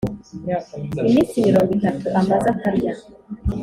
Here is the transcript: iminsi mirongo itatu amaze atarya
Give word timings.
iminsi 1.09 1.35
mirongo 1.47 1.69
itatu 1.77 2.05
amaze 2.19 2.45
atarya 2.53 2.93